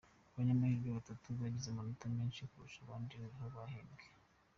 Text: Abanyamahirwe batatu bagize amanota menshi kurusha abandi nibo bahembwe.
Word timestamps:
Abanyamahirwe 0.31 0.89
batatu 0.97 1.27
bagize 1.41 1.67
amanota 1.69 2.05
menshi 2.17 2.47
kurusha 2.49 2.79
abandi 2.83 3.13
nibo 3.21 3.45
bahembwe. 3.55 4.05